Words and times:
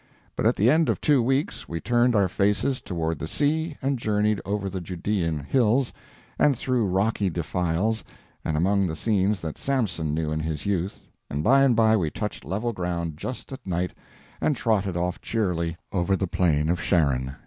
But 0.35 0.47
at 0.47 0.55
the 0.55 0.67
end 0.67 0.89
of 0.89 0.99
two 0.99 1.21
weeks 1.21 1.69
we 1.69 1.79
turned 1.79 2.15
our 2.15 2.27
faces 2.27 2.81
toward 2.81 3.19
the 3.19 3.27
sea 3.27 3.77
and 3.83 3.99
journeyed 3.99 4.41
over 4.43 4.67
the 4.67 4.81
Judean 4.81 5.41
hills, 5.43 5.93
and 6.39 6.57
through 6.57 6.87
rocky 6.87 7.29
defiles, 7.29 8.03
and 8.43 8.57
among 8.57 8.87
the 8.87 8.95
scenes 8.95 9.41
that 9.41 9.59
Samson 9.59 10.15
knew 10.15 10.31
in 10.31 10.39
his 10.39 10.65
youth, 10.65 11.07
and 11.29 11.43
by 11.43 11.61
and 11.63 11.75
by 11.75 11.95
we 11.95 12.09
touched 12.09 12.43
level 12.43 12.73
ground 12.73 13.15
just 13.15 13.51
at 13.51 13.63
night, 13.67 13.93
and 14.41 14.55
trotted 14.55 14.97
off 14.97 15.21
cheerily 15.21 15.77
over 15.91 16.15
the 16.15 16.25
plain 16.25 16.69
of 16.69 16.81
Sharon. 16.81 17.35